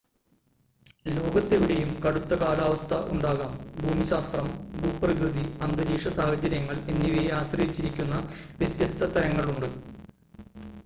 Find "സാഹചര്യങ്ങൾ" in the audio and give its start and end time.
6.17-6.79